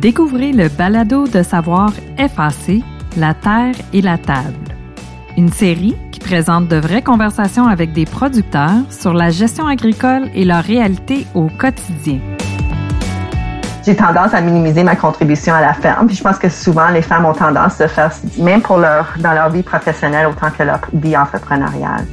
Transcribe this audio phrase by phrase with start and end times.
[0.00, 2.84] Découvrez le balado de savoir FAC,
[3.16, 4.54] La Terre et la Table.
[5.36, 10.44] Une série qui présente de vraies conversations avec des producteurs sur la gestion agricole et
[10.44, 12.20] leur réalité au quotidien.
[13.84, 16.06] J'ai tendance à minimiser ma contribution à la ferme.
[16.06, 19.32] Puis je pense que souvent les femmes ont tendance de faire, même pour leur, dans
[19.32, 22.06] leur vie professionnelle autant que leur vie entrepreneuriale.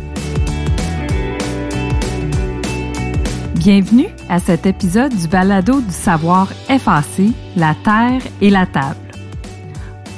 [3.54, 8.96] Bienvenue à cet épisode du balado du savoir FAC, la terre et la table.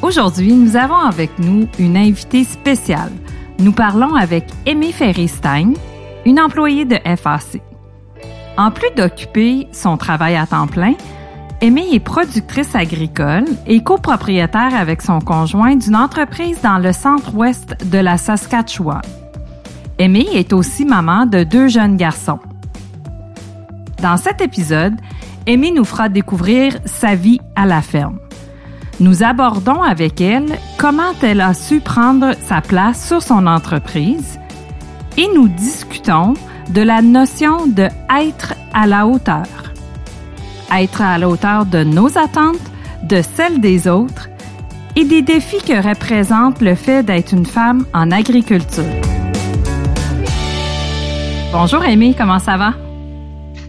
[0.02, 3.12] Aujourd'hui, nous avons avec nous une invitée spéciale.
[3.59, 5.73] Nous parlons avec Aimée Ferry-Stein,
[6.25, 7.62] une employée de FAC.
[8.57, 10.93] En plus d'occuper son travail à temps plein,
[11.59, 17.98] Aimée est productrice agricole et copropriétaire avec son conjoint d'une entreprise dans le centre-ouest de
[17.98, 19.01] la Saskatchewan.
[19.98, 22.39] Aimée est aussi maman de deux jeunes garçons.
[24.07, 24.93] Dans cet épisode,
[25.49, 28.20] Amy nous fera découvrir sa vie à la ferme.
[29.01, 30.45] Nous abordons avec elle
[30.77, 34.40] comment elle a su prendre sa place sur son entreprise
[35.17, 36.35] et nous discutons
[36.70, 39.73] de la notion de être à la hauteur.
[40.71, 42.55] Être à la hauteur de nos attentes,
[43.04, 44.29] de celles des autres
[44.95, 48.85] et des défis que représente le fait d'être une femme en agriculture.
[51.51, 52.87] Bonjour Amy, comment ça va?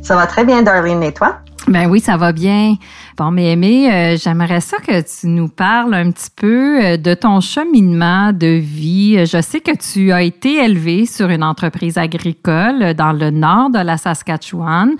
[0.02, 1.38] Ça va très bien, Darlene, et toi?
[1.66, 2.76] Ben oui, ça va bien.
[3.18, 7.12] Bon, mais Aimé, euh, j'aimerais ça que tu nous parles un petit peu euh, de
[7.12, 9.26] ton cheminement de vie.
[9.26, 13.80] Je sais que tu as été élevé sur une entreprise agricole dans le nord de
[13.80, 14.94] la Saskatchewan.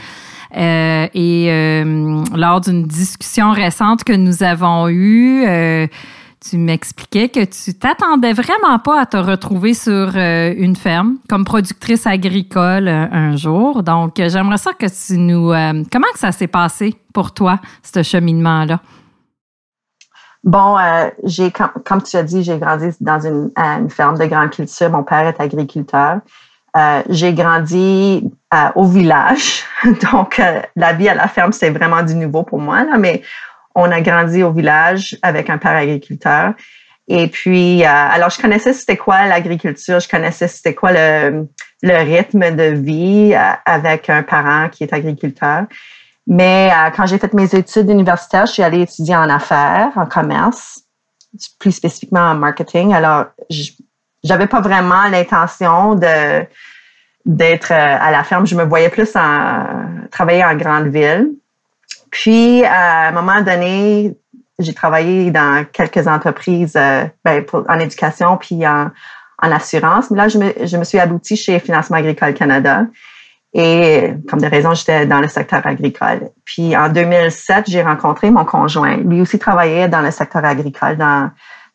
[0.56, 1.84] Euh, et
[2.34, 5.46] lors d'une discussion récente que nous avons eue,
[6.40, 11.44] tu m'expliquais que tu t'attendais vraiment pas à te retrouver sur euh, une ferme comme
[11.44, 13.82] productrice agricole euh, un jour.
[13.82, 15.48] Donc, euh, j'aimerais ça que tu nous...
[15.90, 18.80] comment que ça s'est passé pour toi, ce cheminement-là?
[20.44, 20.76] Bon,
[21.24, 24.88] j'ai comme, tu as dit, j'ai grandi dans une, ferme de grande culture.
[24.88, 26.20] Mon père est agriculteur.
[27.08, 28.24] j'ai grandi
[28.76, 29.64] au village,
[30.12, 30.40] donc
[30.76, 33.22] la vie à la ferme c'est vraiment du nouveau pour moi là, mais
[33.74, 36.54] on a grandi au village avec un père agriculteur.
[37.08, 41.48] Et puis, euh, alors, je connaissais c'était quoi l'agriculture, je connaissais c'était quoi le,
[41.82, 45.64] le, rythme de vie euh, avec un parent qui est agriculteur.
[46.26, 50.04] Mais euh, quand j'ai fait mes études universitaires, je suis allée étudier en affaires, en
[50.04, 50.82] commerce,
[51.58, 52.92] plus spécifiquement en marketing.
[52.92, 53.26] Alors,
[54.22, 56.44] j'avais pas vraiment l'intention de
[57.24, 58.46] d'être à la ferme.
[58.46, 59.66] Je me voyais plus en
[60.10, 61.32] travailler en grande ville.
[62.10, 64.16] Puis, à un moment donné,
[64.58, 68.90] j'ai travaillé dans quelques entreprises euh, ben, en éducation puis en,
[69.40, 70.10] assurance.
[70.10, 72.86] Mais là, je me, je me suis aboutie chez Financement Agricole Canada.
[73.54, 76.30] Et comme des raisons, j'étais dans le secteur agricole.
[76.44, 78.96] Puis en 2007, j'ai rencontré mon conjoint.
[78.96, 81.30] Lui aussi travaillait dans le secteur agricole, dans,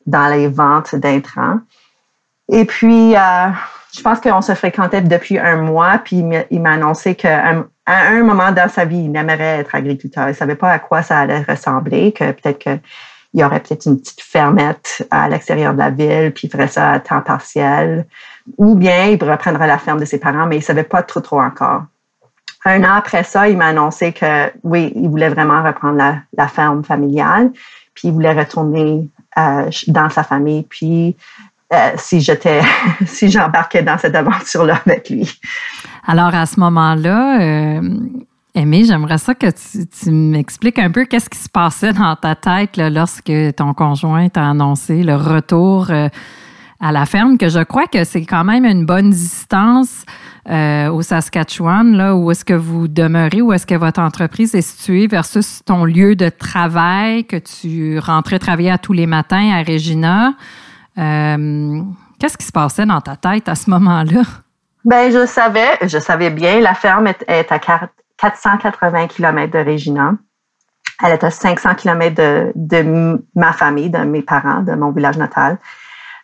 [0.06, 1.60] dans les ventes d'intrants.
[2.52, 3.48] Et puis, euh,
[3.96, 7.16] je pense qu'on se fréquentait depuis un mois, puis il m'a annoncé
[7.86, 10.30] qu'à un moment dans sa vie, il aimerait être agriculteur.
[10.30, 12.80] Il savait pas à quoi ça allait ressembler, que peut-être qu'il
[13.34, 16.92] y aurait peut-être une petite fermette à l'extérieur de la ville, puis il ferait ça
[16.92, 18.06] à temps partiel,
[18.58, 21.42] ou bien il reprendrait la ferme de ses parents, mais il savait pas trop trop
[21.42, 21.84] encore.
[22.66, 26.84] Un an après ça, il m'a annoncé que oui, il voulait vraiment reprendre la, ferme
[26.84, 27.52] familiale,
[27.94, 31.18] puis il voulait retourner euh, dans sa famille, puis
[31.74, 32.62] euh, si j'étais,
[33.06, 35.40] si j'embarquais dans cette aventure-là avec lui.
[36.06, 37.82] Alors à ce moment-là, euh,
[38.56, 43.32] j'aimerais ça que tu, m'expliques un peu qu'est-ce qui se passait dans ta tête lorsque
[43.56, 46.10] ton conjoint t'a annoncé le retour euh,
[46.80, 50.06] à la ferme, que je crois que c'est quand même une bonne distance
[50.46, 55.08] au Saskatchewan, là où est-ce que vous demeurez, où est-ce que votre entreprise est située
[55.08, 60.34] versus ton lieu de travail, que tu rentrais travailler à tous les matins à Regina.
[60.98, 61.82] Euh,
[62.20, 64.22] qu'est-ce qui se passait dans ta tête à ce moment-là?
[64.86, 67.60] Ben, je savais, je savais bien, la ferme est, à
[68.18, 70.14] 480 km de Regina.
[71.04, 75.18] Elle est à 500 km de, de ma famille, de mes parents, de mon village
[75.18, 75.58] natal.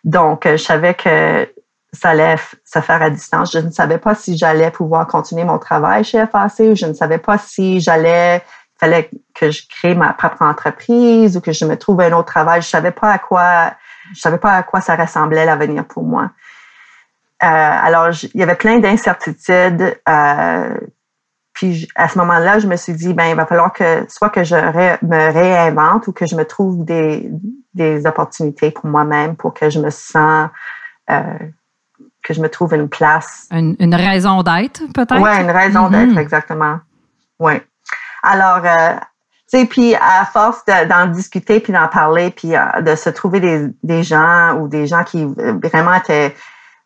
[0.04, 1.48] Donc, je savais que
[1.92, 3.52] ça allait se faire à distance.
[3.52, 6.92] Je ne savais pas si j'allais pouvoir continuer mon travail chez FAC ou je ne
[6.92, 8.42] savais pas si j'allais,
[8.78, 12.62] fallait que je crée ma propre entreprise ou que je me trouve un autre travail.
[12.62, 13.72] Je savais pas à quoi
[14.14, 16.30] je savais pas à quoi ça ressemblait l'avenir pour moi.
[17.42, 19.98] Euh, alors, il y avait plein d'incertitudes.
[20.08, 20.74] Euh,
[21.52, 24.44] puis à ce moment-là, je me suis dit, ben il va falloir que soit que
[24.44, 27.30] je me réinvente ou que je me trouve des,
[27.74, 30.48] des opportunités pour moi-même pour que je me sens
[31.10, 31.38] euh,
[32.22, 33.48] que je me trouve une place.
[33.50, 35.20] Une, une raison d'être, peut-être?
[35.20, 36.08] Oui, une raison mm-hmm.
[36.08, 36.78] d'être, exactement.
[37.38, 37.54] Oui.
[38.22, 38.62] Alors,
[39.50, 43.40] sais, puis à force d'en discuter, puis d'en parler, puis euh, de se trouver
[43.82, 46.34] des, gens ou des gens qui vraiment étaient,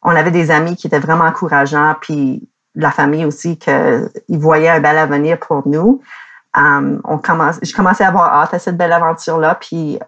[0.02, 4.80] on avait des amis qui étaient vraiment encourageants, puis la famille aussi, qu'ils voyaient un
[4.80, 6.00] bel avenir pour nous.
[6.56, 9.98] Um, on commence, je commençais à avoir hâte à cette belle aventure-là, puis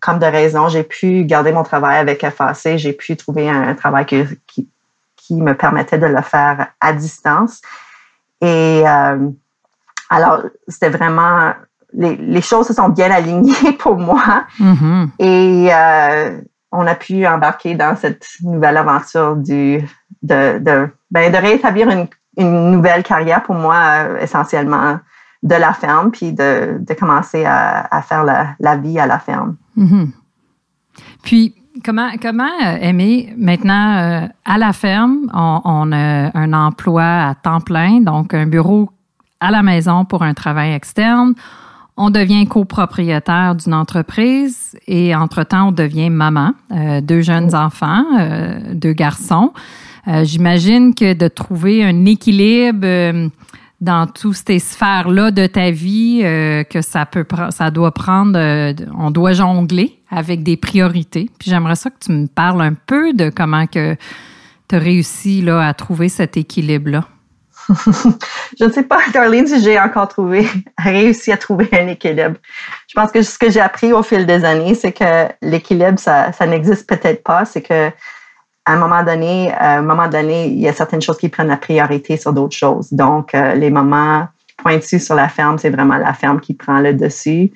[0.00, 4.04] comme de raison, j'ai pu garder mon travail avec FAC, j'ai pu trouver un, travail
[4.04, 4.68] qui,
[5.16, 7.62] qui me permettait de le faire à distance.
[8.42, 9.30] Et euh,
[10.10, 11.54] alors, c'était vraiment,
[11.94, 14.44] les, les, choses se sont bien alignées pour moi.
[14.60, 15.08] Mm-hmm.
[15.18, 16.40] Et euh,
[16.72, 19.80] on a pu embarquer dans cette nouvelle aventure du,
[20.22, 22.06] de, de, ben, de rétablir une,
[22.36, 24.98] une nouvelle carrière pour moi, euh, essentiellement
[25.42, 29.18] de la ferme, puis de, de commencer à, à faire la, la, vie à la
[29.18, 29.56] ferme.
[29.76, 30.10] Mm-hmm.
[31.22, 31.54] Puis,
[31.84, 37.34] comment, comment euh, Aimé, maintenant, euh, à la ferme, on, on, a un emploi à
[37.34, 38.90] temps plein, donc un bureau
[39.40, 41.34] à la maison pour un travail externe.
[41.96, 48.74] On devient copropriétaire d'une entreprise et entre-temps, on devient maman, euh, deux jeunes enfants, euh,
[48.74, 49.52] deux garçons.
[50.08, 53.30] Euh, J'imagine que de trouver un équilibre
[53.80, 58.72] dans toutes ces sphères-là de ta vie euh, que ça peut ça doit prendre euh,
[58.96, 61.30] on doit jongler avec des priorités.
[61.38, 63.96] Puis j'aimerais ça que tu me parles un peu de comment que
[64.68, 67.04] tu as réussi là à trouver cet équilibre là.
[68.58, 70.46] je ne sais pas, Darlene, si j'ai encore trouvé,
[70.78, 72.36] réussi à trouver un équilibre.
[72.88, 76.32] Je pense que ce que j'ai appris au fil des années, c'est que l'équilibre, ça,
[76.32, 77.44] ça n'existe peut-être pas.
[77.44, 77.90] C'est que
[78.66, 81.48] à un moment donné, à un moment donné, il y a certaines choses qui prennent
[81.48, 82.92] la priorité sur d'autres choses.
[82.92, 84.26] Donc, euh, les moments
[84.56, 87.52] pointus sur la ferme, c'est vraiment la ferme qui prend le dessus.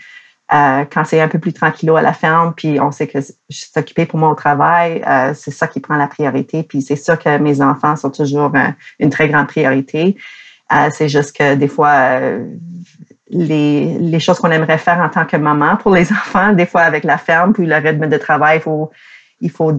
[0.51, 3.57] Euh, quand c'est un peu plus tranquillo à la ferme, puis on sait que je
[3.57, 6.63] suis occupée pour au travail, euh, c'est ça qui prend la priorité.
[6.63, 8.53] Puis c'est sûr que mes enfants sont toujours
[8.99, 10.17] une très grande priorité.
[10.73, 12.47] Euh, c'est juste que des fois, euh,
[13.31, 16.83] les, les choses qu'on aimerait faire en tant que maman pour les enfants, des fois
[16.83, 18.91] avec la ferme, puis le rythme de travail, il faut,
[19.41, 19.73] il faut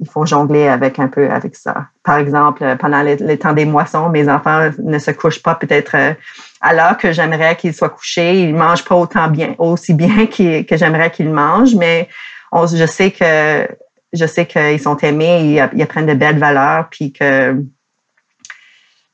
[0.00, 1.86] il faut jongler avec un peu avec ça.
[2.02, 6.14] Par exemple, pendant les, temps des moissons, mes enfants ne se couchent pas peut-être euh,
[6.60, 8.42] à l'heure que j'aimerais qu'ils soient couchés.
[8.42, 12.08] Ils mangent pas bien, aussi bien que j'aimerais qu'ils mangent, mais
[12.52, 13.68] je sais que
[14.12, 17.56] je sais qu'ils sont aimés, ils, apprennent de belles valeurs, puis que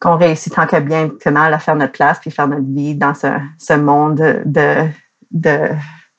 [0.00, 2.96] qu'on réussit tant que bien que mal à faire notre place puis faire notre vie
[2.96, 4.88] dans ce, ce monde de
[5.30, 5.70] de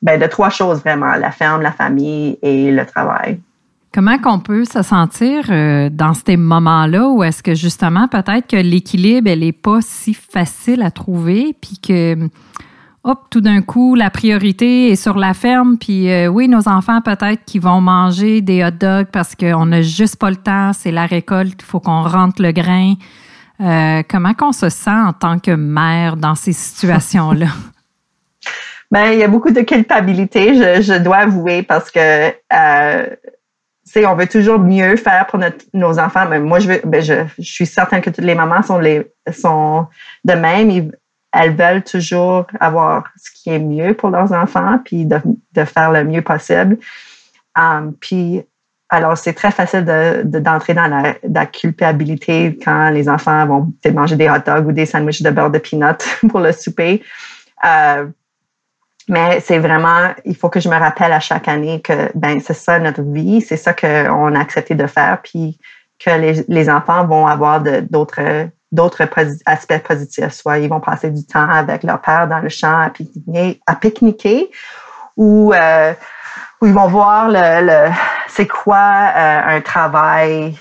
[0.02, 3.40] ben de trois choses vraiment la ferme, la famille et le travail.
[3.94, 8.56] Comment qu'on peut se sentir euh, dans ces moments-là où est-ce que justement peut-être que
[8.56, 12.28] l'équilibre elle est pas si facile à trouver puis que
[13.04, 17.02] hop tout d'un coup la priorité est sur la ferme puis euh, oui nos enfants
[17.02, 20.92] peut-être qui vont manger des hot dogs parce qu'on n'a juste pas le temps c'est
[20.92, 22.96] la récolte il faut qu'on rentre le grain.
[23.62, 27.48] Euh, comment qu'on se sent en tant que mère dans ces situations-là?
[28.92, 32.32] Ben, il y a beaucoup de culpabilité, je, je dois avouer, parce que
[33.98, 35.40] on veut toujours mieux faire pour
[35.74, 36.26] nos enfants.
[36.30, 39.88] Mais moi, je, veux, ben, je, suis certaine que toutes les mamans sont, les, sont
[40.24, 40.92] de même.
[41.32, 45.18] elles veulent toujours avoir ce qui est mieux pour leurs enfants, puis de,
[45.54, 46.78] de faire le mieux possible.
[47.58, 48.44] Um, puis,
[48.90, 49.86] alors, c'est très facile
[50.24, 54.72] d'entrer de, dans la, la, culpabilité quand les enfants vont manger des hot dogs ou
[54.72, 55.98] des sandwichs de beurre de peanut
[56.30, 57.02] pour le souper.
[57.66, 58.06] Euh,
[59.10, 62.54] mais c'est vraiment, il faut que je me rappelle à chaque année que ben c'est
[62.54, 65.60] ça notre vie, c'est ça qu'on a accepté de faire, puis
[66.04, 69.02] que les, les enfants vont avoir d'autres
[69.46, 70.32] aspects positifs.
[70.32, 72.90] Soit ils vont passer du temps avec leur père dans le champ
[73.68, 74.50] à pique-niquer,
[75.20, 75.94] euh,
[76.62, 77.92] ou ils vont voir le, le
[78.28, 80.58] c'est quoi euh, un travail,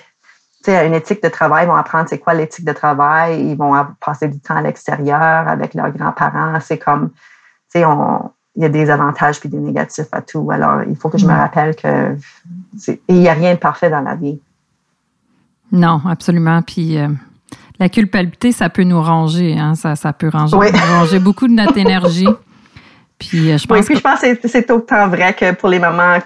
[0.64, 3.56] tu sais, une éthique de travail, ils vont apprendre c'est quoi l'éthique de travail, ils
[3.56, 6.58] vont passer du temps à l'extérieur avec leurs grands-parents.
[6.61, 7.11] C'est comme
[7.80, 10.50] il y a des avantages puis des négatifs à tout.
[10.50, 11.36] Alors, il faut que je me mm.
[11.36, 12.16] rappelle que
[13.08, 14.40] il n'y a rien de parfait dans la vie.
[15.70, 16.60] Non, absolument.
[16.62, 17.08] Puis euh,
[17.78, 19.58] la culpabilité, ça peut nous ranger.
[19.58, 19.74] Hein?
[19.74, 22.28] Ça, ça peut ranger, ranger beaucoup de notre énergie.
[23.18, 23.78] Puis euh, je pense.
[23.78, 26.18] Oui, puis je pense que c'est autant vrai que pour les mamans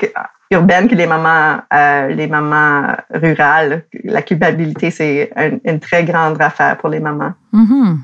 [0.51, 3.85] urbaines que les mamans, euh, les mamans rurales.
[4.05, 5.31] La culpabilité, c'est
[5.65, 7.33] une très grande affaire pour les mamans.
[7.53, 7.97] Mm-hmm.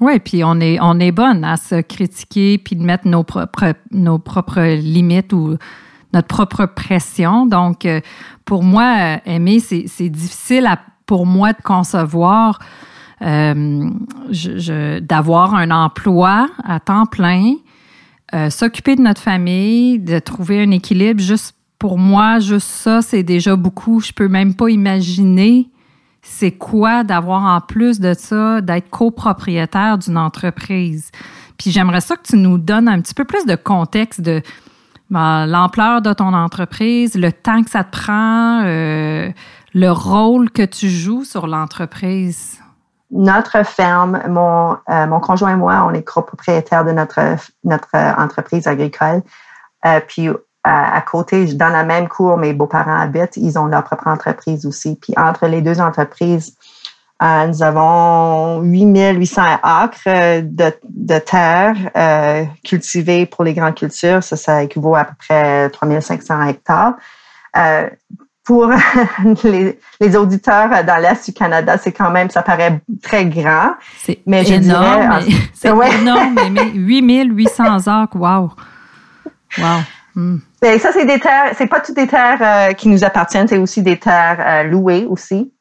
[0.00, 3.74] Oui, puis on est, on est bonne à se critiquer puis de mettre nos propres,
[3.92, 5.56] nos propres limites ou
[6.12, 7.46] notre propre pression.
[7.46, 8.00] Donc, euh,
[8.44, 10.68] pour moi, aimer, c'est difficile
[11.06, 12.58] pour moi de concevoir
[13.22, 13.90] euh,
[15.00, 17.54] d'avoir un emploi à temps plein,
[18.34, 21.20] euh, s'occuper de notre famille, de trouver un équilibre.
[21.20, 24.00] Juste pour moi, juste ça, c'est déjà beaucoup.
[24.00, 25.68] Je peux même pas imaginer
[26.24, 31.10] c'est quoi d'avoir en plus de ça, d'être copropriétaire d'une entreprise?
[31.58, 34.42] Puis j'aimerais ça que tu nous donnes un petit peu plus de contexte de
[35.10, 39.30] ben, l'ampleur de ton entreprise, le temps que ça te prend, euh,
[39.74, 42.58] le rôle que tu joues sur l'entreprise.
[43.10, 47.20] Notre ferme, mon, euh, mon conjoint et moi, on est copropriétaires de notre,
[47.62, 49.22] notre entreprise agricole.
[49.84, 50.00] Euh,
[50.64, 54.98] à, côté, dans la même cour, mes beaux-parents habitent, ils ont leur propre entreprise aussi.
[55.00, 56.56] Puis entre les deux entreprises,
[57.22, 64.22] euh, nous avons 8800 acres euh, de, de terre euh, cultivée pour les grandes cultures.
[64.22, 66.94] Ça, ça équivaut à peu près 3500 hectares.
[67.56, 67.88] Euh,
[68.42, 68.70] pour
[69.44, 73.74] les, les, auditeurs dans l'Est du Canada, c'est quand même, ça paraît très grand.
[73.98, 75.20] C'est mais je énorme.
[75.54, 78.50] C'est énorme, mais 8800 acres, wow!
[79.56, 79.80] Wow!
[80.16, 83.82] Ben, ça, c'est des terres, c'est pas toutes des terres qui nous appartiennent, c'est aussi
[83.82, 85.52] des terres louées aussi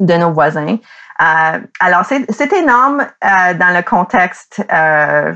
[0.00, 0.78] de nos voisins.
[1.20, 5.34] Euh, alors, c'est énorme euh, dans le contexte euh,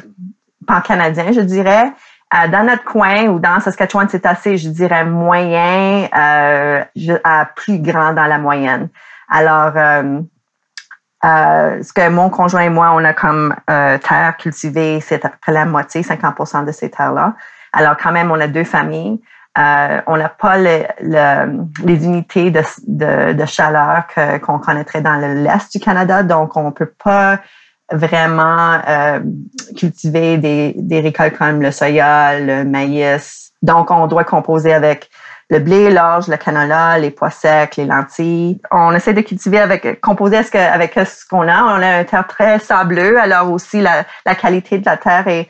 [0.66, 1.92] pan-canadien, je dirais.
[2.34, 8.14] Euh, dans notre coin ou dans Saskatchewan, c'est assez, je dirais, moyen à plus grand
[8.14, 8.88] dans la moyenne.
[9.28, 9.74] Alors,
[11.22, 15.52] ce que mon conjoint et moi, on a comme terre cultivée, c'est à peu près
[15.52, 17.34] la moitié, 50% de ces terres-là.
[17.72, 19.20] Alors, quand même, on a deux familles.
[19.58, 20.86] Euh, on n'a pas les
[21.84, 24.04] unités de, chaleur
[24.42, 27.38] qu'on connaîtrait dans l'Est du Canada, donc on peut pas
[27.90, 29.20] vraiment euh,
[29.76, 33.52] cultiver des, récoltes comme le soya, le maïs.
[33.62, 35.08] Donc, on doit composer avec
[35.48, 38.60] le blé, l'orge, le canola, les pois secs, les lentilles.
[38.72, 41.62] On essaie de cultiver avec, composer avec ce qu'on a.
[41.62, 44.04] On a un terre très sableux, alors aussi la,
[44.34, 45.48] qualité de la terre est,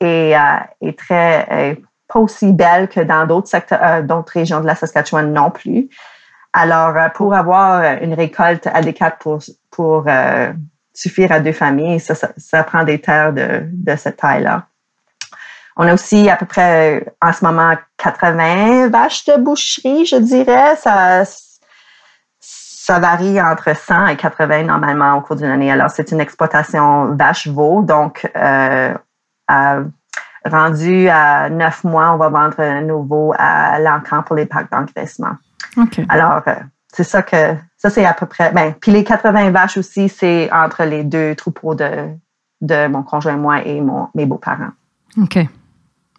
[0.00, 1.76] est, euh, très
[2.08, 5.88] pas aussi belle que dans euh, d'autres régions de la Saskatchewan non plus.
[6.52, 10.52] Alors, euh, pour avoir une récolte adéquate pour, pour euh,
[10.92, 14.66] suffire à deux familles, ça, ça, prend des terres de, de cette taille-là.
[15.76, 20.76] On a aussi à peu près en ce moment 80 vaches de boucherie, je dirais.
[20.76, 21.24] Ça,
[22.38, 25.72] ça varie entre 100 et 80 normalement au cours d'une année.
[25.72, 27.82] Alors, c'est une exploitation vache-veau.
[27.82, 28.94] Donc, euh,
[30.44, 35.36] rendu à neuf mois, on va vendre un nouveau à l'encan pour les packs d'engraissement.
[36.08, 36.54] Alors, euh,
[36.92, 40.52] c'est ça que, ça c'est à peu près, ben, puis les 80 vaches aussi, c'est
[40.52, 42.08] entre les deux troupeaux de,
[42.60, 44.72] de mon conjoint, moi et mon, mes beaux-parents.
[45.20, 45.38] OK.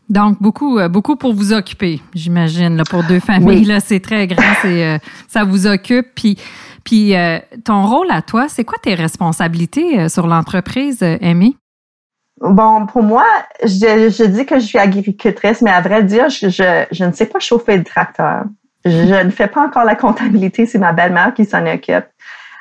[0.08, 3.66] Donc, beaucoup, euh, beaucoup pour vous occuper, j'imagine, pour deux familles.
[3.66, 6.08] Là, c'est très grand, c'est, euh, ça vous occupe.
[6.14, 6.38] Puis,
[6.84, 7.16] puis
[7.64, 11.58] ton rôle à toi, c'est quoi tes responsabilités sur l'entreprise, Amy?
[12.42, 13.26] Bon, pour moi,
[13.64, 17.78] je, dis que je suis agricultrice, mais à vrai dire, je, ne sais pas chauffer
[17.78, 18.44] le tracteur.
[18.84, 22.06] Je, ne fais pas encore la comptabilité, c'est ma belle-mère qui s'en occupe.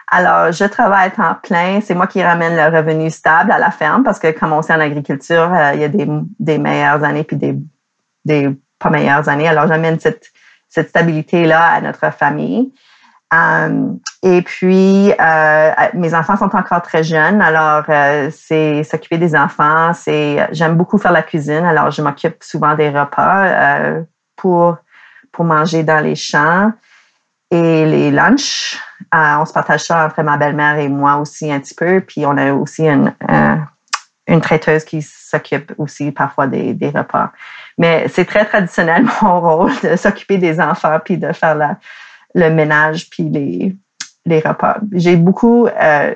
[0.06, 1.80] Alors, je travaille en plein.
[1.80, 4.72] C'est moi qui ramène le revenu stable à la ferme parce que, comme on sait
[4.72, 9.48] en agriculture, euh, il y a des, meilleures années puis des, pas meilleures années.
[9.48, 10.30] Alors, j'amène cette,
[10.68, 12.72] cette stabilité-là à notre famille.
[13.32, 19.34] Euh, et puis, euh, mes enfants sont encore très jeunes, alors euh, c'est s'occuper des
[19.34, 19.92] enfants.
[19.94, 24.04] C'est j'aime beaucoup faire la cuisine, alors je m'occupe souvent des repas
[24.36, 24.76] pour
[25.32, 26.72] pour manger dans les champs
[27.50, 28.78] et les lunchs.
[29.12, 32.00] on se partage ça entre ma belle-mère et moi aussi un petit peu.
[32.00, 33.12] Puis on a aussi une
[34.26, 37.30] une traiteuse qui s'occupe aussi parfois des, des repas.
[37.76, 41.76] Mais c'est très traditionnel mon rôle de s'occuper des enfants puis de faire la
[42.34, 43.76] le ménage puis les,
[44.26, 44.78] les repas.
[44.92, 46.14] J'ai beaucoup, euh,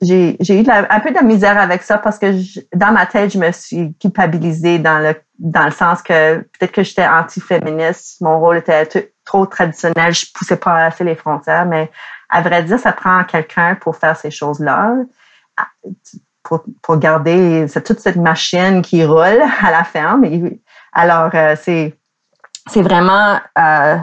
[0.00, 2.32] j'ai eu un peu de misère avec ça parce que
[2.74, 6.82] dans ma tête, je me suis culpabilisée dans le, dans le sens que peut-être que
[6.82, 11.90] j'étais anti-féministe, mon rôle était trop traditionnel, je poussais pas assez les frontières, mais
[12.30, 14.94] à vrai dire, ça prend quelqu'un pour faire ces choses-là,
[16.42, 20.24] pour, pour garder toute cette machine qui roule à la ferme.
[20.92, 21.94] alors, euh, c'est
[22.66, 23.96] c'est vraiment euh,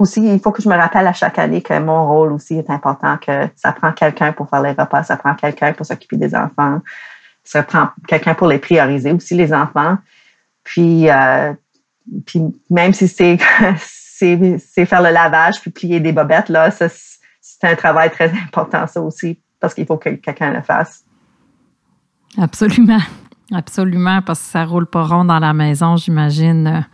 [0.00, 2.70] aussi, il faut que je me rappelle à chaque année que mon rôle aussi est
[2.70, 6.34] important, que ça prend quelqu'un pour faire les repas, ça prend quelqu'un pour s'occuper des
[6.34, 6.80] enfants,
[7.44, 9.98] ça prend quelqu'un pour les prioriser aussi, les enfants.
[10.64, 11.52] Puis, euh,
[12.26, 13.38] puis même si c'est,
[13.78, 16.88] c'est, faire le lavage puis plier des bobettes, là, c'est
[17.62, 21.04] un travail très important, ça aussi, parce qu'il faut que quelqu'un le fasse.
[22.38, 23.00] Absolument.
[23.52, 26.86] Absolument, parce que ça roule pas rond dans la maison, j'imagine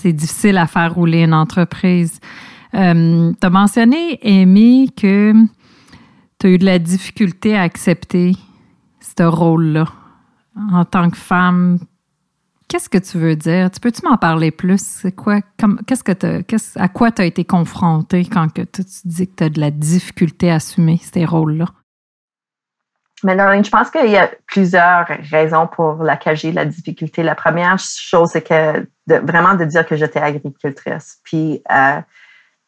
[0.00, 2.20] c'est difficile à faire rouler une entreprise.
[2.74, 5.32] Euh, tu as mentionné, Amy, que
[6.38, 8.36] tu as eu de la difficulté à accepter
[9.00, 9.86] ce rôle-là
[10.72, 11.78] en tant que femme.
[12.68, 13.70] Qu'est-ce que tu veux dire?
[13.70, 14.80] Tu peux-tu m'en parler plus?
[14.80, 15.40] C'est quoi?
[15.86, 19.48] Qu'est-ce que à quoi tu as été confrontée quand que tu dis que tu as
[19.48, 21.66] de la difficulté à assumer ces rôles-là?
[23.24, 27.22] Mais Darlene, je pense qu'il y a plusieurs raisons pour lesquelles j'ai la difficulté.
[27.22, 31.18] La première chose, c'est que de, vraiment de dire que j'étais agricultrice.
[31.24, 32.00] Puis, euh,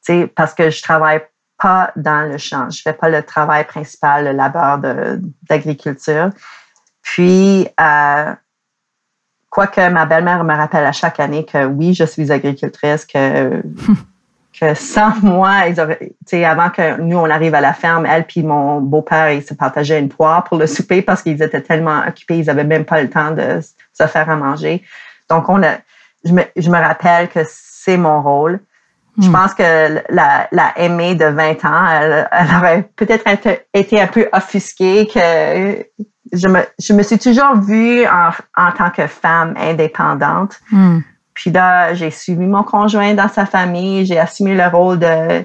[0.05, 1.21] tu sais, parce que je travaille
[1.59, 2.69] pas dans le champ.
[2.71, 4.79] Je fais pas le travail principal, le labeur
[5.49, 6.31] d'agriculture.
[7.03, 8.35] Puis, euh,
[9.51, 13.63] quoique ma belle-mère me rappelle à chaque année que oui, je suis agricultrice, que
[14.61, 18.81] que sans moi, ils avant que nous, on arrive à la ferme, elle puis mon
[18.81, 22.47] beau-père, ils se partageaient une poire pour le souper parce qu'ils étaient tellement occupés, ils
[22.47, 23.61] n'avaient même pas le temps de
[23.93, 24.83] se faire à manger.
[25.29, 25.77] Donc, on a,
[26.25, 28.61] je me, je me rappelle que c'est mon rôle.
[29.21, 29.33] Je hmm.
[29.33, 33.25] pense que la, la aimée de 20 ans, elle, elle aurait peut-être
[33.75, 35.85] été un peu offusquée que
[36.33, 40.61] je me, je me suis toujours vue en, en tant que femme indépendante.
[40.71, 41.01] Hmm.
[41.41, 45.43] Puis là, j'ai suivi mon conjoint dans sa famille, j'ai assumé le rôle de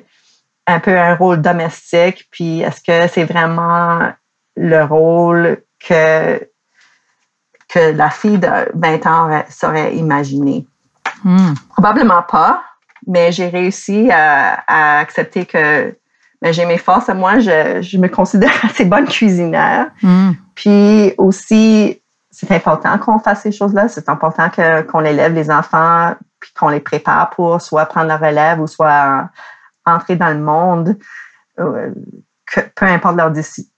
[0.67, 2.27] un peu un rôle domestique.
[2.31, 4.11] Puis est-ce que c'est vraiment
[4.57, 6.49] le rôle que
[7.69, 10.67] que la fille de 20 ans serait imaginé?
[11.23, 11.53] Hmm.
[11.69, 12.61] Probablement pas,
[13.07, 15.97] mais j'ai réussi à, accepter que
[16.41, 17.07] ben, j'ai mes forces.
[17.07, 19.91] Moi, je, me considère assez bonne cuisinière.
[20.01, 20.31] Hmm.
[20.55, 22.01] Puis aussi,
[22.35, 23.87] c'est important qu'on fasse ces choses-là.
[23.87, 24.49] C'est important
[24.91, 29.29] qu'on élève les enfants puis qu'on les prépare pour soit prendre la relève ou soit
[29.85, 30.97] entrer dans le monde,
[31.59, 31.91] euh,
[32.75, 33.31] peu importe leur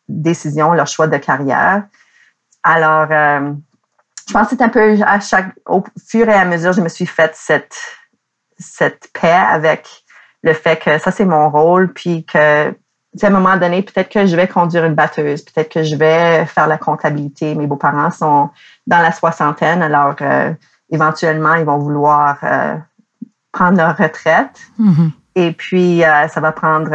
[0.08, 1.84] décision, leur choix de carrière.
[2.64, 3.54] Alors, euh,
[4.28, 6.90] je pense que c'est un peu à chaque, au fur et à mesure, je me
[6.90, 7.78] suis faite cette,
[8.58, 10.04] cette paix avec
[10.42, 12.74] le fait que ça, c'est mon rôle, puis que
[13.26, 16.46] à un moment donné, peut-être que je vais conduire une batteuse, peut-être que je vais
[16.46, 17.56] faire la comptabilité.
[17.56, 18.50] Mes beaux-parents sont
[18.86, 20.54] dans la soixantaine, alors euh,
[20.92, 22.76] éventuellement, ils vont vouloir euh,
[23.52, 24.60] prendre leur retraite.
[24.80, 25.12] Mm-hmm.
[25.36, 26.92] Et puis, euh, ça va prendre,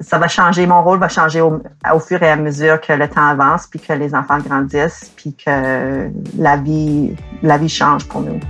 [0.00, 3.08] ça va changer, mon rôle va changer au, au, fur et à mesure que le
[3.08, 8.20] temps avance, puis que les enfants grandissent, puis que la vie, la vie change pour
[8.20, 8.40] nous.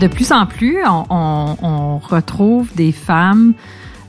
[0.00, 3.54] De plus en plus, on, retrouve des femmes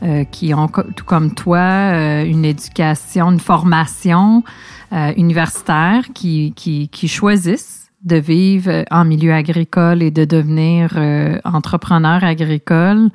[0.04, 4.44] euh, qui ont, tout comme toi, euh, une éducation, une formation
[4.92, 10.98] euh, universitaire, qui, choisissent de vivre en milieu agricole et de devenir
[11.46, 13.10] entrepreneur agricole.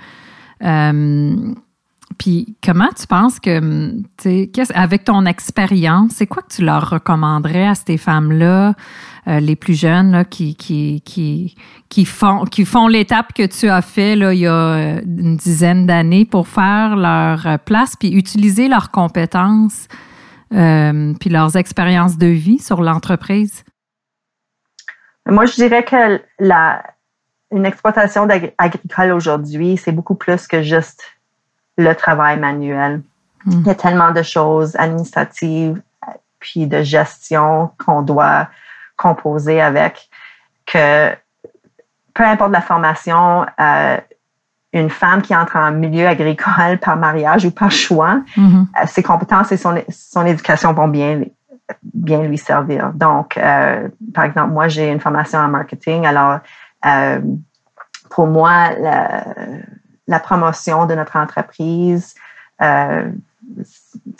[2.18, 3.94] Puis comment tu penses que,
[4.74, 8.74] avec ton expérience, c'est quoi que tu leur recommanderais à ces femmes-là,
[9.28, 11.54] euh, les plus jeunes, là, qui, qui, qui,
[11.88, 15.36] qui font, qui font l'étape que tu as fait là, il y a euh, une
[15.36, 19.86] dizaine d'années pour faire leur place, puis utiliser leurs compétences,
[20.54, 23.64] euh, puis leurs expériences de vie sur l'entreprise?
[25.26, 26.82] Moi, je dirais que la,
[27.50, 31.02] une exploitation agricole aujourd'hui, c'est beaucoup plus que juste
[31.78, 33.02] le travail manuel.
[33.46, 33.60] Hmm.
[33.60, 35.80] Il y a tellement de choses administratives
[36.38, 38.48] puis de gestion qu'on doit
[39.02, 40.08] composer avec
[40.66, 41.10] que
[42.14, 43.96] peu importe la formation, euh,
[44.72, 48.62] une femme qui entre en milieu agricole par mariage ou par choix, hmm.
[48.62, 51.22] euh, ses compétences et son, son éducation vont bien,
[51.82, 52.92] bien lui servir.
[52.94, 56.06] Donc, euh, par exemple, moi, j'ai une formation en marketing.
[56.06, 56.40] Alors,
[58.10, 59.24] pour moi, la,
[60.06, 62.14] la promotion de notre entreprise.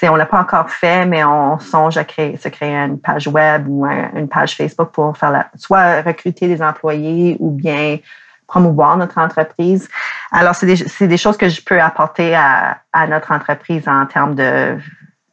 [0.02, 3.66] On l'a pas encore fait, mais on songe à créer, se créer une page web
[3.68, 7.98] ou une page Facebook pour faire la, soit recruter des employés ou bien
[8.46, 9.88] promouvoir notre entreprise.
[10.30, 14.34] Alors, c'est des, des, choses que je peux apporter à, à notre entreprise en termes
[14.34, 14.76] de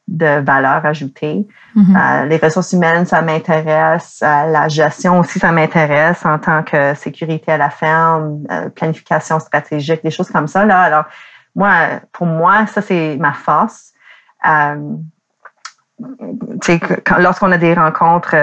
[0.10, 1.47] de valeur ajoutée.
[1.75, 2.23] Mm-hmm.
[2.23, 4.21] Euh, les ressources humaines, ça m'intéresse.
[4.23, 9.39] Euh, la gestion aussi, ça m'intéresse en tant que sécurité à la ferme, euh, planification
[9.39, 10.65] stratégique, des choses comme ça.
[10.65, 10.80] Là.
[10.82, 11.06] Alors,
[11.60, 13.93] moi, pour moi, ça, c'est ma force.
[17.19, 18.36] lorsqu'on a des rencontres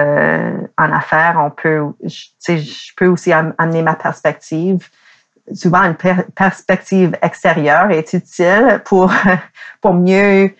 [0.77, 4.87] en affaires, on peut, je peux aussi amener ma perspective
[5.53, 5.95] souvent une
[6.35, 9.13] perspective extérieure est utile pour
[9.81, 10.51] pour mieux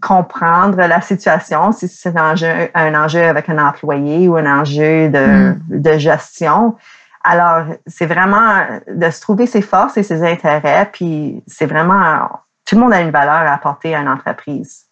[0.00, 5.10] comprendre la situation, si c'est un enjeu, un enjeu avec un employé ou un enjeu
[5.10, 5.60] de, hmm.
[5.68, 6.76] de gestion.
[7.24, 12.28] Alors, c'est vraiment de se trouver ses forces et ses intérêts, puis c'est vraiment,
[12.64, 14.86] tout le monde a une valeur à apporter à une entreprise.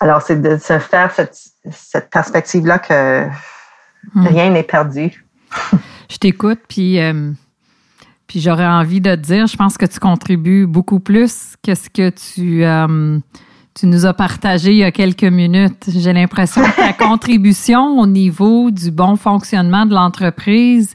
[0.00, 1.38] Alors, c'est de se faire cette,
[1.70, 3.26] cette perspective-là que
[4.14, 4.26] hmm.
[4.26, 5.24] rien n'est perdu.
[6.10, 7.32] Je t'écoute, puis euh,
[8.26, 11.88] puis j'aurais envie de te dire, je pense que tu contribues beaucoup plus que ce
[11.88, 13.18] que tu, euh,
[13.78, 15.84] tu nous as partagé il y a quelques minutes.
[15.94, 20.94] J'ai l'impression que ta contribution au niveau du bon fonctionnement de l'entreprise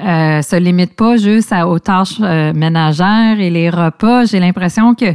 [0.00, 4.26] euh, se limite pas juste aux tâches euh, ménagères et les repas.
[4.26, 5.14] J'ai l'impression que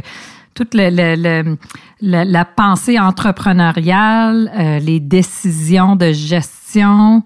[0.54, 1.56] toute le,
[2.00, 7.22] la pensée entrepreneuriale, euh, les décisions de gestion,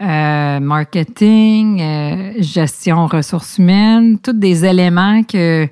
[0.00, 5.68] euh, marketing, euh, gestion ressources humaines, tous des éléments que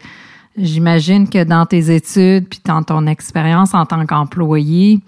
[0.59, 5.01] j'imagine que dans tes études puis dans ton expérience en tant qu'employé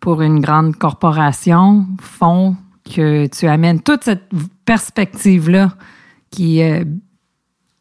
[0.00, 4.28] pour une grande corporation font que tu amènes toute cette
[4.64, 5.70] perspective-là
[6.30, 6.62] qui,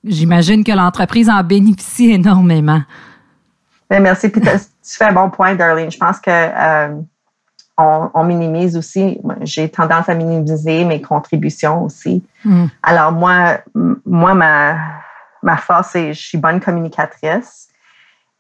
[0.06, 2.82] j'imagine que l'entreprise en bénéficie énormément.
[3.90, 4.30] Ben, merci.
[4.30, 4.50] Puis tu
[4.84, 5.92] fais un bon point, Darlene.
[5.92, 6.96] Je pense que euh,
[7.78, 9.20] on, minimise aussi.
[9.42, 12.24] J'ai tendance à minimiser mes contributions aussi.
[12.44, 12.66] Mm.
[12.82, 13.60] Alors moi,
[14.06, 14.78] moi ma
[15.46, 17.70] ma force c'est je suis bonne communicatrice.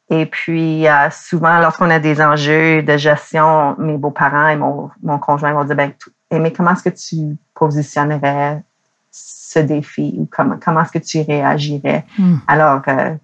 [0.09, 5.17] Et puis euh, souvent, lorsqu'on a des enjeux de gestion, mes beaux-parents et mon, mon
[5.17, 5.93] conjoint vont dire ben,
[6.31, 8.63] mais comment est-ce que tu positionnerais
[9.11, 12.05] ce défi ou comment comment est-ce que tu réagirais?
[12.19, 12.35] Mm.
[12.47, 13.15] Alors euh,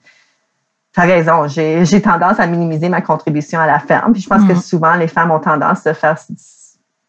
[0.94, 4.14] tu as raison, j'ai tendance à minimiser ma contribution à la ferme.
[4.14, 4.62] Puis je pense que mm.
[4.62, 6.18] souvent, les femmes ont tendance à faire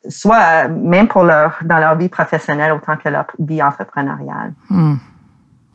[0.09, 4.53] soit même pour leur dans leur vie professionnelle autant que leur vie entrepreneuriale.
[4.69, 4.97] Mm.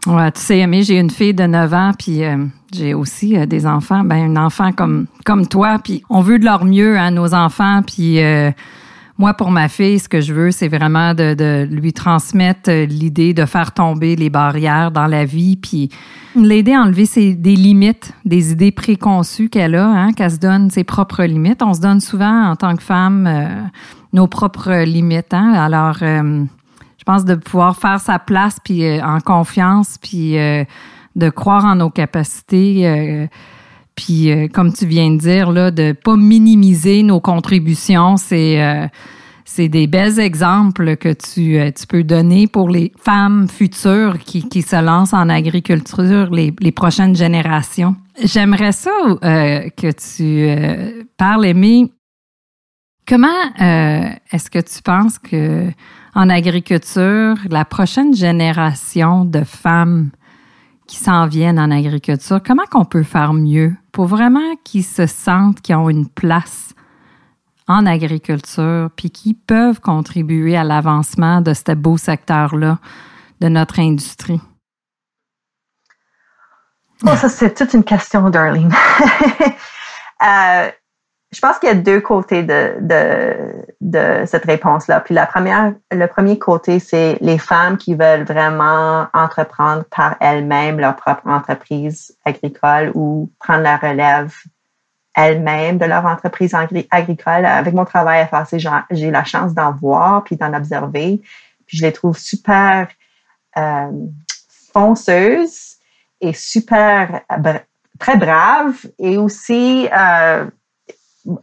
[0.08, 2.38] Ouais, tu sais, Aimé, j'ai une fille de 9 ans, puis euh,
[2.74, 4.04] j'ai aussi euh, des enfants.
[4.06, 7.82] Ben, un enfant comme comme toi, puis on veut de leur mieux à nos enfants,
[7.86, 8.52] puis euh,
[9.18, 13.34] moi, pour ma fille, ce que je veux, c'est vraiment de, de, lui transmettre l'idée
[13.34, 15.90] de faire tomber les barrières dans la vie, puis
[16.36, 20.70] l'aider à enlever ses, des limites, des idées préconçues qu'elle a, hein, qu'elle se donne
[20.70, 21.64] ses propres limites.
[21.64, 23.48] On se donne souvent, en tant que femme, euh,
[24.14, 25.34] nos propres limites.
[25.34, 25.54] Hein?
[25.54, 26.44] Alors, euh,
[27.08, 30.34] pense de pouvoir faire sa place, puis euh, en confiance, puis
[31.16, 33.30] de croire en nos capacités
[33.98, 38.88] puis, euh, comme tu viens de dire, là, de pas minimiser nos contributions, c'est euh,
[39.44, 44.48] c'est des belles exemples que tu, euh, tu peux donner pour les femmes futures qui,
[44.48, 47.96] qui se lancent en agriculture, les, les prochaines générations.
[48.24, 48.92] J'aimerais ça
[49.22, 51.92] que tu parles, Aimé.
[53.08, 55.72] Comment est-ce que tu penses que
[56.18, 60.10] en agriculture, la prochaine génération de femmes
[60.88, 65.62] qui s'en viennent en agriculture, comment qu'on peut faire mieux pour vraiment qu'ils se sentent
[65.62, 66.74] qu'ils ont une place
[67.68, 72.80] en agriculture, puis qui peuvent contribuer à l'avancement de ce beau secteur-là
[73.40, 74.42] de notre industrie?
[77.06, 78.74] Oh, ça, c'est toute une question, Darlene.
[80.24, 80.72] euh,
[81.32, 85.02] je pense qu'il y a deux côtés de, de, de cette réponse-là.
[85.02, 90.80] Puis la première, le premier côté, c'est les femmes qui veulent vraiment entreprendre par elles-mêmes
[90.80, 94.34] leur propre entreprise agricole ou prendre la relève
[95.18, 96.54] elles-mêmes de leur entreprise
[96.92, 97.46] agricole.
[97.46, 98.60] Avec mon travail à FAC,
[98.92, 101.22] j'ai la chance d'en voir puis d'en observer.
[101.66, 102.88] Puis je les trouve super
[103.58, 103.92] euh,
[104.72, 105.78] fonceuses
[106.22, 107.22] et super
[108.00, 110.46] très braves et aussi euh,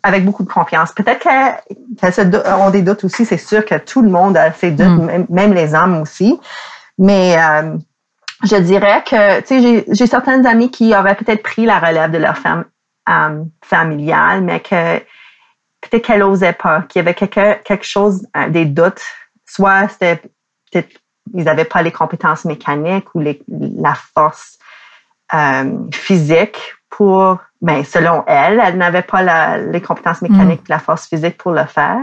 [0.02, 0.92] avec beaucoup de confiance.
[0.92, 4.86] Peut-être qu'elles ont des doutes aussi, c'est sûr que tout le monde a ses doutes,
[4.86, 5.26] mm.
[5.28, 6.38] même, les hommes aussi.
[6.98, 7.76] Mais euh,
[8.44, 12.18] je dirais que, tu sais, j'ai certaines amies qui auraient peut-être pris la relève de
[12.18, 12.64] leur femme
[13.08, 14.98] euh, familiale, mais que
[15.80, 19.02] peut-être qu'elles n'osaient pas, qu'il y avait quelque, quelque chose, euh, des doutes.
[19.46, 20.16] Soit c'était
[20.72, 21.00] peut-être
[21.32, 24.58] ils n'avaient pas les compétences mécaniques ou les, la force
[25.90, 26.58] physique
[26.90, 30.68] pour ben, selon elle, elle n'avait pas les compétences mécaniques, mm.
[30.68, 32.00] la force physique pour le faire,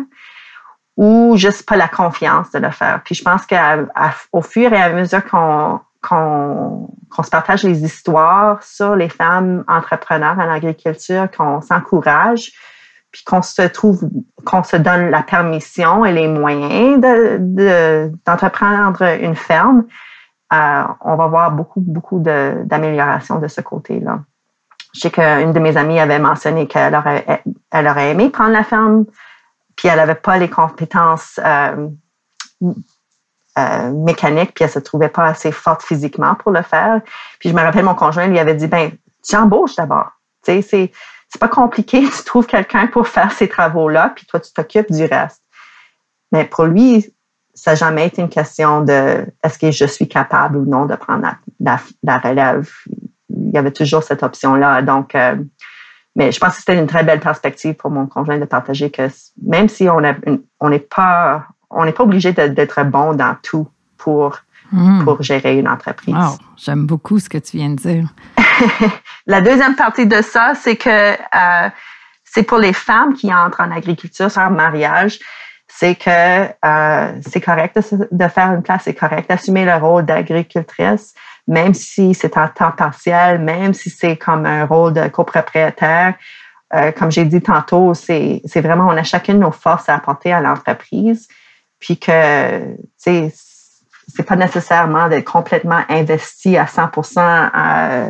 [0.97, 3.01] ou juste pas la confiance de le faire.
[3.05, 6.87] Puis je pense qu'au fur et à mesure qu'on qu'on
[7.23, 12.53] se partage les histoires sur les femmes entrepreneurs en agriculture, qu'on s'encourage,
[13.11, 14.09] puis qu'on se trouve,
[14.43, 16.99] qu'on se donne la permission et les moyens
[18.25, 19.83] d'entreprendre de, une ferme,
[20.51, 24.21] euh, on va voir beaucoup, beaucoup d'améliorations de, de ce côté-là.
[24.93, 28.63] Je sais qu'une de mes amies avait mentionné qu'elle aurait, elle aurait aimé prendre la
[28.63, 29.05] ferme,
[29.75, 31.87] puis elle n'avait pas les compétences euh,
[33.57, 37.01] euh, mécaniques, puis elle se trouvait pas assez forte physiquement pour le faire.
[37.39, 38.91] Puis je me rappelle, mon conjoint lui avait dit, ben,
[39.23, 40.11] tu embauches d'abord.
[40.43, 40.91] Tu sais, c'est,
[41.29, 45.05] c'est pas compliqué, tu trouves quelqu'un pour faire ces travaux-là, puis toi, tu t'occupes du
[45.05, 45.41] reste.
[46.31, 47.13] Mais pour lui,
[47.53, 50.95] ça n'a jamais été une question de est-ce que je suis capable ou non de
[50.95, 51.27] prendre
[51.59, 52.69] la, la relève
[53.37, 54.81] il y avait toujours cette option-là.
[54.81, 55.35] Donc, euh,
[56.15, 59.07] mais je pense que c'était une très belle perspective pour mon conjoint de partager que
[59.41, 60.01] même si on
[60.59, 63.67] on n'est pas on n'est pas obligé d'être bon dans tout
[63.97, 64.39] pour
[64.71, 65.03] hmm.
[65.03, 66.15] pour gérer une entreprise.
[66.57, 68.09] j'aime beaucoup ce que tu viens de dire.
[69.27, 71.69] La deuxième partie de ça, c'est que euh,
[72.23, 75.19] c'est pour les femmes qui entrent en agriculture sans mariage.
[75.67, 77.79] c'est que euh, c'est correct
[78.11, 81.13] de, faire une place, c'est correct d'assumer le rôle d'agricultrice,
[81.51, 86.13] même si c'est en temps partiel, même si c'est comme un rôle de copropriétaire.
[86.73, 90.39] Euh, comme j'ai dit tantôt, c'est vraiment, on a chacune nos forces à apporter à
[90.39, 91.27] l'entreprise,
[91.77, 93.33] puis que, tu sais,
[94.07, 98.09] c'est pas nécessairement d'être complètement investi à 100% euh,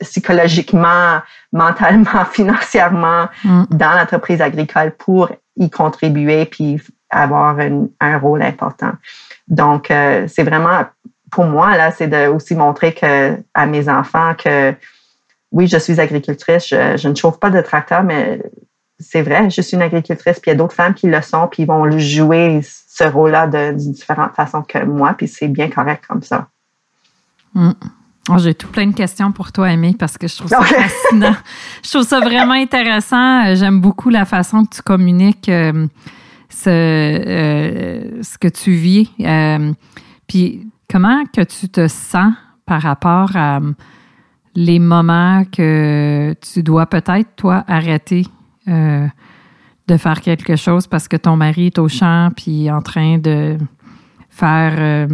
[0.00, 1.20] psychologiquement,
[1.52, 3.64] mentalement, financièrement mm.
[3.70, 7.56] dans l'entreprise agricole pour y contribuer puis avoir
[8.00, 8.92] un rôle important.
[9.46, 10.86] Donc, euh, c'est vraiment,
[11.30, 14.74] pour moi, là, c'est de aussi montrer que, à mes enfants que
[15.50, 18.42] oui, je suis agricultrice, je, ne chauffe pas de tracteur, mais
[18.98, 21.48] c'est vrai, je suis une agricultrice, puis il y a d'autres femmes qui le sont,
[21.48, 26.04] puis ils vont jouer ce rôle-là d'une différente façon que moi, puis c'est bien correct
[26.06, 26.48] comme ça.
[27.54, 27.70] Mm.
[28.30, 31.34] Oh, j'ai tout plein de questions pour toi, Amy, parce que je trouve ça fascinant.
[31.82, 33.54] je trouve ça vraiment intéressant.
[33.54, 35.86] J'aime beaucoup la façon que tu communiques euh,
[36.50, 39.10] ce, euh, ce que tu vis.
[39.20, 39.72] Euh,
[40.26, 42.32] puis comment que tu te sens
[42.66, 43.60] par rapport à
[44.54, 48.26] les moments que tu dois peut-être, toi, arrêter
[48.66, 53.56] de faire quelque chose parce que ton mari est au champ puis en train de
[54.28, 55.08] faire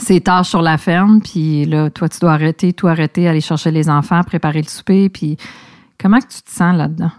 [0.00, 3.70] ses tâches sur la ferme, puis là, toi, tu dois arrêter, tout arrêter, aller chercher
[3.70, 5.36] les enfants, préparer le souper, puis
[6.00, 7.10] comment tu te sens là-dedans?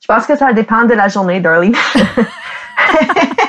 [0.00, 1.74] Je pense que ça dépend de la journée, Darlene.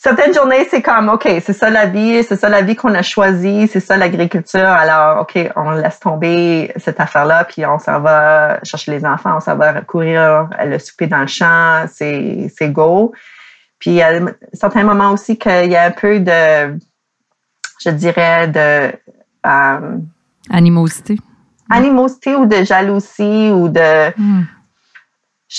[0.00, 3.02] Certaines journées, c'est comme, OK, c'est ça la vie, c'est ça la vie qu'on a
[3.02, 4.60] choisie, c'est ça l'agriculture.
[4.60, 9.40] Alors, OK, on laisse tomber cette affaire-là, puis on s'en va chercher les enfants, on
[9.40, 13.12] s'en va courir le souper dans le champ, c'est go.
[13.80, 14.20] Puis il y a
[14.52, 16.78] certains moments aussi qu'il y a un peu de,
[17.80, 18.92] je dirais, de...
[19.46, 19.98] Euh,
[20.48, 21.18] animosité.
[21.70, 24.10] Animosité ou de jalousie ou de...
[24.16, 24.44] Hmm.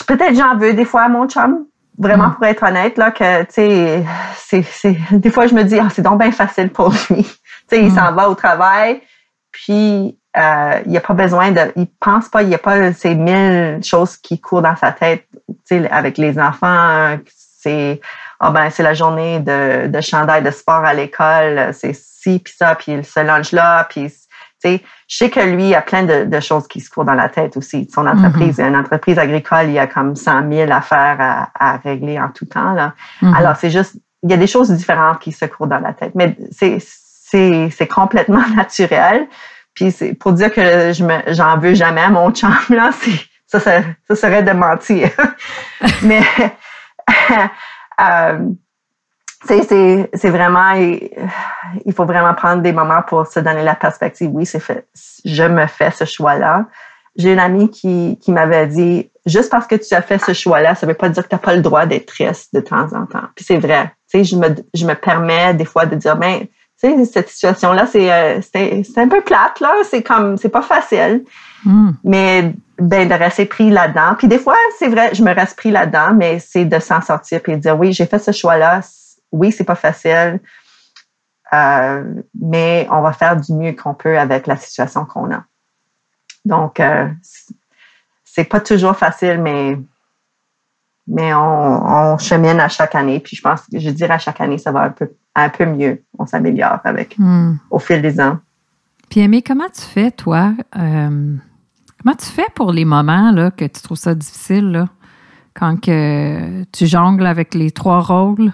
[0.07, 1.65] Peut-être j'en veux des fois à mon chum,
[1.99, 2.35] vraiment hmm.
[2.35, 6.01] pour être honnête, là, que, tu sais, c'est, des fois je me dis, ah, c'est
[6.01, 7.23] donc bien facile pour lui.
[7.23, 7.35] tu
[7.69, 9.01] sais, il s'en va au travail,
[9.51, 12.93] puis euh, il n'y a pas besoin de, il pense pas, il n'y a pas
[12.93, 17.99] ces mille choses qui courent dans sa tête, tu sais, avec les enfants, c'est,
[18.39, 22.53] ah ben, c'est la journée de, de chandail de sport à l'école, c'est ci, puis
[22.57, 24.09] ça, puis ce lunch-là, puis
[24.59, 27.05] sais, je sais que lui, il y a plein de, de, choses qui se courent
[27.05, 27.87] dans la tête aussi.
[27.93, 28.69] Son entreprise, mm-hmm.
[28.69, 32.45] une entreprise agricole, il y a comme 100 000 affaires à, à régler en tout
[32.45, 32.73] temps.
[32.73, 32.93] Là.
[33.21, 33.35] Mm-hmm.
[33.35, 36.11] Alors, c'est juste, il y a des choses différentes qui se courent dans la tête.
[36.15, 39.27] Mais c'est, c'est, c'est complètement naturel.
[39.73, 43.19] Puis c'est pour dire que je me, j'en veux jamais à mon chum, là, c'est,
[43.47, 45.09] ça, ça, ça serait de mentir.
[46.03, 46.21] Mais,
[48.01, 48.39] euh,
[49.45, 54.29] c'est vraiment, il faut vraiment prendre des moments pour se donner la perspective.
[54.33, 54.85] Oui, c'est fait.
[55.23, 56.65] Je me fais ce choix-là.
[57.15, 60.75] J'ai une amie qui, qui m'avait dit, juste parce que tu as fait ce choix-là,
[60.75, 63.05] ça veut pas dire que tu n'as pas le droit d'être triste de temps en
[63.05, 63.27] temps.
[63.35, 63.91] Puis c'est vrai.
[64.11, 66.41] Tu sais, je me, je me permets des fois de dire, ben,
[66.81, 69.73] tu sais, cette situation-là, c'est, euh, c'est, un peu plate, là.
[69.89, 71.23] C'est comme, c'est pas facile.
[71.65, 71.91] Hmm.
[72.03, 74.15] Mais, ben, de rester pris là-dedans.
[74.17, 77.41] Puis des fois, c'est vrai, je me reste pris là-dedans, mais c'est de s'en sortir
[77.41, 78.81] puis de dire, oui, j'ai fait ce choix-là
[79.31, 80.39] oui, c'est pas facile,
[81.53, 85.43] euh, mais on va faire du mieux qu'on peut avec la situation qu'on a.
[86.45, 87.07] Donc, euh,
[88.23, 89.77] c'est pas toujours facile, mais
[91.07, 93.19] mais on, chemine à chaque année.
[93.19, 95.65] Puis je pense que je dirais à chaque année, ça va un peu un peu
[95.65, 96.03] mieux.
[96.17, 97.55] On s'améliore avec hmm.
[97.71, 98.37] au fil des ans.
[99.09, 100.53] Puis Aimé, comment tu fais, toi?
[100.77, 101.35] Euh,
[102.01, 104.85] comment tu fais pour les moments là, que tu trouves ça difficile, là,
[105.55, 108.51] quand que tu jongles avec les trois rôles?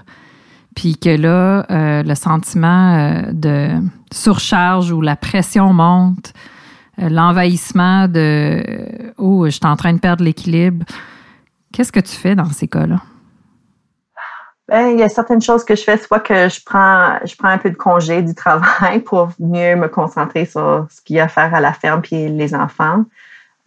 [0.75, 3.69] Puis que là, euh, le sentiment euh, de
[4.11, 6.33] surcharge ou la pression monte,
[6.99, 8.63] euh, l'envahissement de
[9.17, 10.85] oh, je suis en train de perdre l'équilibre.
[11.71, 13.01] Qu'est-ce que tu fais dans ces cas-là?
[14.67, 17.49] Ben, il y a certaines choses que je fais, soit que je prends, je prends
[17.49, 21.25] un peu de congé du travail pour mieux me concentrer sur ce qu'il y a
[21.25, 23.05] à faire à la ferme puis les enfants.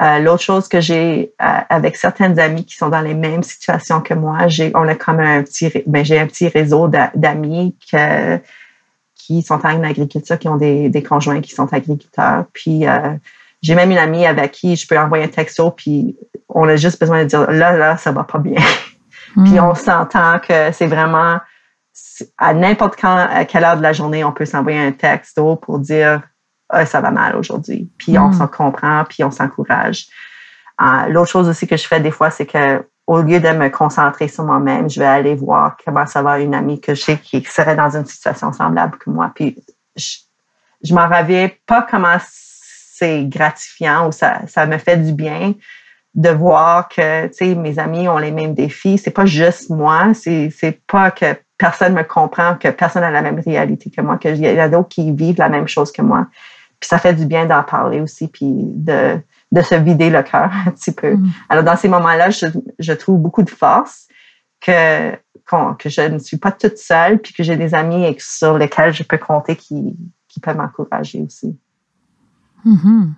[0.01, 4.01] Euh, l'autre chose que j'ai euh, avec certaines amies qui sont dans les mêmes situations
[4.01, 9.43] que moi, j'ai on a comme un petit ben, j'ai un petit réseau d'amis qui
[9.43, 12.45] sont en agriculture, qui ont des, des conjoints qui sont agriculteurs.
[12.53, 13.13] Puis euh,
[13.61, 16.17] j'ai même une amie avec qui je peux envoyer un texto, puis
[16.49, 18.63] on a juste besoin de dire là là ça va pas bien.
[19.45, 19.65] puis hmm.
[19.65, 21.39] on s'entend que c'est vraiment
[22.39, 25.81] à n'importe quand à quelle heure de la journée on peut s'envoyer un texto pour
[25.81, 26.23] dire
[26.69, 27.91] ah, ça va mal aujourd'hui.
[27.99, 28.35] Puis on hmm.
[28.35, 30.07] s'en comprend, puis on s'encourage.
[30.81, 33.71] Euh, l'autre chose aussi que je fais des fois, c'est que au lieu de me
[33.71, 37.17] concentrer sur moi-même, je vais aller voir comment ça va une amie que je sais
[37.17, 39.33] qui serait dans une situation semblable que moi.
[39.35, 39.57] Puis
[39.97, 40.19] je,
[40.85, 45.55] je m'en reviens pas comment c'est gratifiant ou ça, ça me fait du bien
[46.15, 48.99] de voir que, mes amis ont les mêmes défis.
[48.99, 50.13] C'est pas juste moi.
[50.15, 51.27] C'est, c'est pas que
[51.57, 54.89] personne me comprend, que personne a la même réalité que moi, qu'il y a d'autres
[54.89, 56.27] qui vivent la même chose que moi.
[56.81, 59.19] Puis ça fait du bien d'en parler aussi, puis de,
[59.51, 61.15] de se vider le cœur un petit peu.
[61.17, 61.31] Mm.
[61.49, 62.47] Alors, dans ces moments-là, je,
[62.79, 64.07] je trouve beaucoup de force
[64.61, 68.93] que, que je ne suis pas toute seule, puis que j'ai des amis sur lesquels
[68.93, 69.97] je peux compter qui,
[70.29, 71.57] qui peuvent m'encourager aussi.
[72.65, 73.09] Mm-hmm.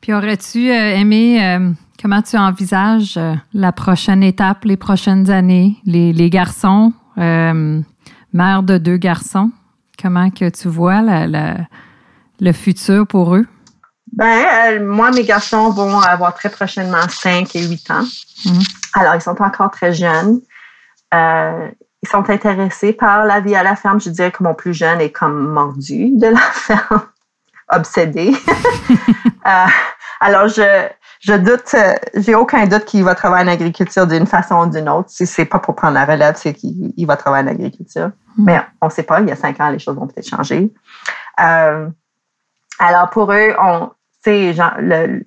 [0.00, 5.76] Puis aurais-tu euh, aimé, euh, comment tu envisages euh, la prochaine étape, les prochaines années,
[5.84, 9.50] les, les garçons, mère de deux garçons,
[10.00, 11.56] comment que tu vois la,
[12.42, 13.46] le futur pour eux?
[14.12, 18.02] Ben, moi, mes garçons vont avoir très prochainement 5 et 8 ans.
[18.02, 18.74] Mm-hmm.
[18.94, 20.40] Alors, ils sont encore très jeunes.
[21.12, 24.00] ils sont intéressés par la vie à la ferme.
[24.00, 27.02] Je dirais que mon plus jeune est comme mordu de la ferme
[27.72, 28.32] obsédé.
[29.44, 29.66] Euh,
[30.20, 30.86] alors, je,
[31.18, 34.88] je doute, euh, j'ai aucun doute qu'il va travailler en agriculture d'une façon ou d'une
[34.88, 35.10] autre.
[35.10, 38.12] Si c'est pas pour prendre la relève, c'est qu'il va travailler en agriculture.
[38.36, 38.44] Hmm.
[38.44, 39.20] Mais on ne sait pas.
[39.20, 40.72] Il y a cinq ans, les choses vont peut-être changer.
[41.40, 41.88] Euh,
[42.84, 43.92] alors, pour eux, on,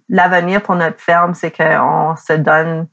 [0.09, 2.87] l'avenir pour notre ferme, c'est qu'on se donne,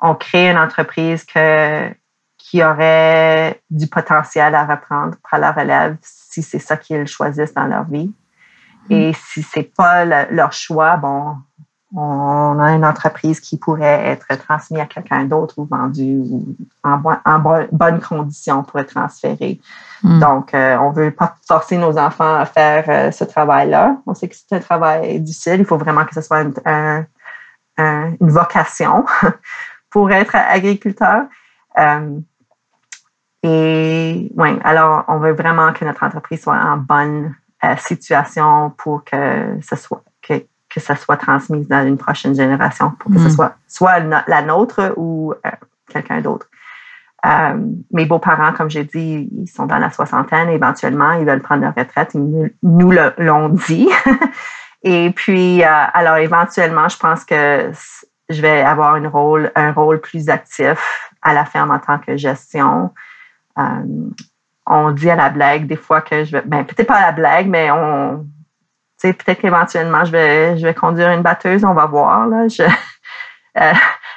[0.00, 1.90] on crée une entreprise que,
[2.38, 7.66] qui aurait du potentiel à reprendre pour la relève si c'est ça qu'ils choisissent dans
[7.66, 8.10] leur vie.
[8.88, 11.36] Et si c'est pas leur choix, bon,
[11.98, 16.54] on a une entreprise qui pourrait être transmise à quelqu'un d'autre ou vendue ou
[16.84, 17.00] en,
[17.72, 19.58] bonne condition pour être transférée.
[20.02, 20.20] Hmm.
[20.20, 23.96] Donc, euh, on veut pas forcer nos enfants à faire euh, ce travail-là.
[24.06, 25.60] On sait que c'est un travail difficile.
[25.60, 26.54] Il faut vraiment que ce soit une,
[27.78, 29.06] une vocation
[29.90, 31.22] pour être agriculteur.
[31.78, 32.18] Euh,
[33.42, 37.34] et oui, alors on veut vraiment que notre entreprise soit en bonne
[37.78, 40.02] situation pour que ce soit
[40.76, 43.30] que, ça soit transmis dans une prochaine génération, pour que ce mm.
[43.30, 45.50] soit soit la nôtre ou euh,
[45.88, 46.46] quelqu'un d'autre.
[47.24, 47.58] Euh,
[47.92, 50.48] mes beaux-parents, comme j'ai dit, ils sont dans la soixantaine.
[50.50, 52.12] Éventuellement, ils veulent prendre leur retraite.
[52.14, 53.88] Ils nous l'ont dit.
[54.82, 57.72] Et puis, alors éventuellement, je pense que
[58.28, 62.16] je vais avoir une rôle, un rôle plus actif à la ferme en tant que
[62.16, 62.92] gestion
[64.66, 67.12] on dit à la blague des fois que je vais, ben peut-être pas à la
[67.12, 68.26] blague, mais on,
[69.00, 72.48] peut-être qu'éventuellement je vais, je vais conduire une batteuse, on va voir là.
[72.48, 72.62] Je,
[73.60, 73.72] euh,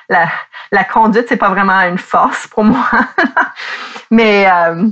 [0.10, 0.28] la,
[0.72, 2.90] la conduite c'est pas vraiment une force pour moi,
[4.12, 4.90] mais euh,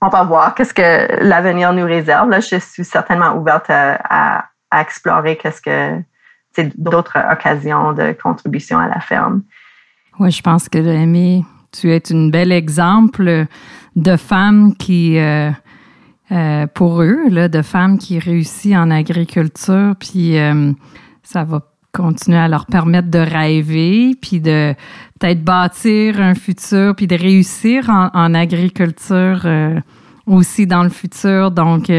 [0.00, 2.30] on va voir qu'est-ce que l'avenir nous réserve.
[2.30, 6.02] Là, je suis certainement ouverte à, à, explorer qu'est-ce que
[6.76, 9.42] d'autres occasions de contribution à la ferme.
[10.18, 13.46] Oui, je pense que Amy, tu es une bel exemple
[13.96, 15.50] de femmes qui, euh,
[16.30, 20.72] euh, pour eux, là, de femmes qui réussissent en agriculture, puis euh,
[21.22, 21.62] ça va
[21.92, 24.74] continuer à leur permettre de rêver, puis de
[25.18, 29.46] peut-être bâtir un futur, puis de réussir en, en agriculture
[30.26, 31.50] aussi dans le futur.
[31.50, 31.90] Donc,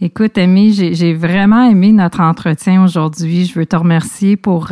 [0.00, 3.44] écoute, Amy, j'ai vraiment aimé notre entretien aujourd'hui.
[3.44, 4.68] Je veux te remercier pour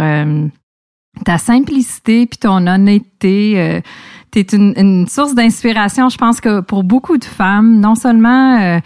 [1.24, 3.83] ta simplicité puis ton honnêteté
[4.42, 8.79] tu es une, source d'inspiration, je pense que pour beaucoup de femmes, non seulement euh,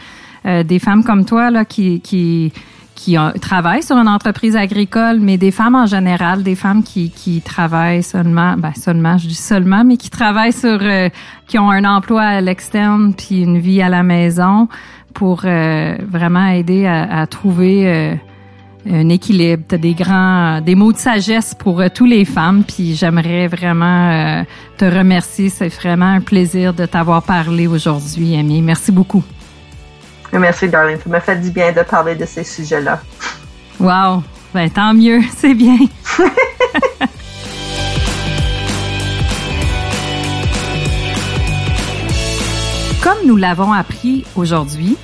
[0.46, 2.52] euh, des femmes comme toi là, qui, qui,
[2.94, 7.40] qui travaillent sur une entreprise agricole, mais des femmes en général, des femmes qui, qui
[7.40, 11.08] travaillent seulement, ben seulement, je dis seulement, mais qui travaillent sur, euh,
[11.46, 14.68] qui ont un emploi à l'externe puis une vie à la maison
[15.14, 18.20] pour vraiment aider à, à trouver
[18.90, 22.64] un équilibre, tu des grands, des mots de sagesse pour euh, tous les femmes.
[22.64, 24.42] Puis j'aimerais vraiment euh,
[24.76, 25.50] te remercier.
[25.50, 28.62] C'est vraiment un plaisir de t'avoir parlé aujourd'hui, Amy.
[28.62, 29.22] Merci beaucoup.
[30.32, 30.98] Merci, darling.
[31.02, 33.00] Ça m'a fait du bien de parler de ces sujets-là.
[33.80, 34.22] Wow.
[34.54, 35.20] Ben, tant mieux.
[35.36, 35.76] C'est bien.
[43.02, 44.96] Comme nous l'avons appris aujourd'hui,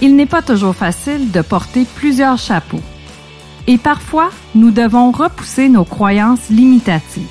[0.00, 2.82] il n'est pas toujours facile de porter plusieurs chapeaux
[3.68, 7.28] et parfois nous devons repousser nos croyances limitatives.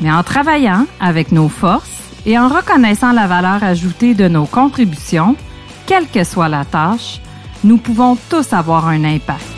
[0.00, 5.34] Mais en travaillant avec nos forces et en reconnaissant la valeur ajoutée de nos contributions,
[5.86, 7.20] quelle que soit la tâche,
[7.64, 9.55] nous pouvons tous avoir un impact.